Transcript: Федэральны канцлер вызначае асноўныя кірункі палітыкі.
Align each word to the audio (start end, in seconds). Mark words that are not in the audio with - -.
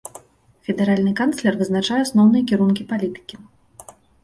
Федэральны 0.67 1.11
канцлер 1.19 1.59
вызначае 1.61 2.01
асноўныя 2.07 2.43
кірункі 2.51 2.83
палітыкі. 2.95 3.35